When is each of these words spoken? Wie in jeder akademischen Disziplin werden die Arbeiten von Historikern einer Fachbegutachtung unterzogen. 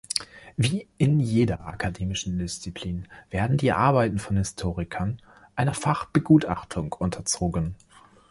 Wie 0.57 0.87
in 0.97 1.19
jeder 1.19 1.67
akademischen 1.67 2.39
Disziplin 2.39 3.07
werden 3.29 3.57
die 3.57 3.71
Arbeiten 3.71 4.17
von 4.17 4.35
Historikern 4.35 5.21
einer 5.55 5.75
Fachbegutachtung 5.75 6.93
unterzogen. 6.93 7.75